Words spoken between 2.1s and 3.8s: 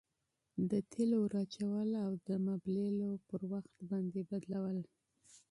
د مبلایلو پر وخت